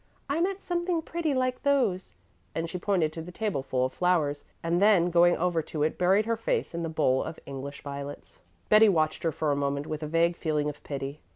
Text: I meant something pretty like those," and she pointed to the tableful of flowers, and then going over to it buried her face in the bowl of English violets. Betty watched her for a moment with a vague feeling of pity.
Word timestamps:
I 0.27 0.41
meant 0.41 0.61
something 0.61 1.03
pretty 1.03 1.35
like 1.35 1.61
those," 1.61 2.15
and 2.55 2.67
she 2.67 2.79
pointed 2.79 3.13
to 3.13 3.21
the 3.21 3.31
tableful 3.31 3.85
of 3.85 3.93
flowers, 3.93 4.45
and 4.63 4.81
then 4.81 5.11
going 5.11 5.37
over 5.37 5.61
to 5.61 5.83
it 5.83 5.99
buried 5.99 6.25
her 6.25 6.35
face 6.35 6.73
in 6.73 6.81
the 6.81 6.89
bowl 6.89 7.23
of 7.23 7.39
English 7.45 7.83
violets. 7.83 8.39
Betty 8.67 8.89
watched 8.89 9.21
her 9.21 9.31
for 9.31 9.51
a 9.51 9.55
moment 9.55 9.85
with 9.85 10.01
a 10.01 10.07
vague 10.07 10.37
feeling 10.37 10.67
of 10.69 10.81
pity. 10.81 11.19